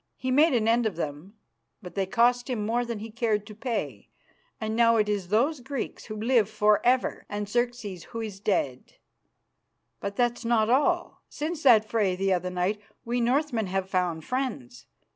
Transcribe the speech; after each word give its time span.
He 0.17 0.31
made 0.31 0.55
an 0.55 0.67
end 0.67 0.87
of 0.87 0.95
them, 0.95 1.35
but 1.79 1.93
they 1.93 2.07
cost 2.07 2.49
him 2.49 2.65
more 2.65 2.83
than 2.83 2.97
he 2.97 3.11
cared 3.11 3.45
to 3.45 3.53
pay, 3.53 4.09
and 4.59 4.75
now 4.75 4.95
it 4.95 5.07
is 5.07 5.27
those 5.27 5.59
Greeks 5.59 6.05
who 6.05 6.15
live 6.19 6.49
for 6.49 6.83
ever 6.83 7.23
and 7.29 7.47
Xerxes 7.47 8.05
who 8.05 8.19
is 8.19 8.39
dead. 8.39 8.95
But 9.99 10.15
that's 10.15 10.43
not 10.43 10.71
all; 10.71 11.21
since 11.29 11.61
that 11.61 11.85
fray 11.87 12.15
the 12.15 12.33
other 12.33 12.49
night 12.49 12.81
we 13.05 13.21
Northmen 13.21 13.67
have 13.67 13.91
found 13.91 14.25
friends. 14.25 14.87